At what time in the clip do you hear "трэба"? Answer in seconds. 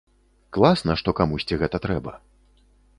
1.87-2.19